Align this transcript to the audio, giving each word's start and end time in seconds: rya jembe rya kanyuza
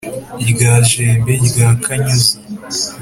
rya 0.51 0.73
jembe 0.89 1.33
rya 1.47 1.69
kanyuza 1.83 2.35